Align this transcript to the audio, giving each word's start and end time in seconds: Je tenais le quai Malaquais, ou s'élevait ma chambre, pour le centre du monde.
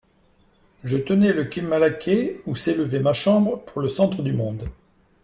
Je 0.83 0.97
tenais 0.97 1.31
le 1.31 1.43
quai 1.45 1.61
Malaquais, 1.61 2.41
ou 2.47 2.55
s'élevait 2.55 3.01
ma 3.01 3.13
chambre, 3.13 3.59
pour 3.65 3.81
le 3.81 3.87
centre 3.87 4.23
du 4.23 4.33
monde. 4.33 4.67